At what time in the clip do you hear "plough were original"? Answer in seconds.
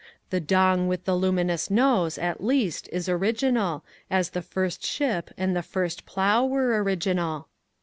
6.07-7.47